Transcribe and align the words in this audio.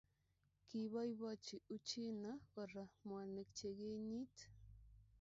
kiboibochi 0.67 1.55
Uchina 1.75 2.31
kora 2.51 2.83
mwanik 3.05 3.49
che 3.57 3.69
kenyit. 3.79 4.37